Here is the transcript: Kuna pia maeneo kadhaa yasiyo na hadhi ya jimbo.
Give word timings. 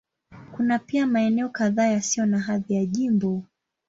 Kuna 0.51 0.79
pia 0.79 1.07
maeneo 1.07 1.49
kadhaa 1.49 1.85
yasiyo 1.87 2.25
na 2.25 2.39
hadhi 2.39 2.73
ya 2.73 2.85
jimbo. 2.85 3.43